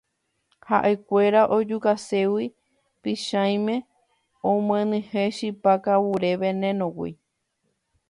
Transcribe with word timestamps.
Ha'ekuéra 0.67 1.41
ojukaségui 1.57 2.45
Pychãime 3.01 3.75
omyenyhẽ 4.51 5.23
chipa 5.37 5.73
kavure 5.85 6.31
veneno-gui 6.41 7.11